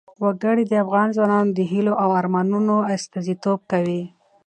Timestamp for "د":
0.67-0.73, 1.57-1.59